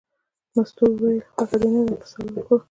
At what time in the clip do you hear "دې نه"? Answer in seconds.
1.61-1.81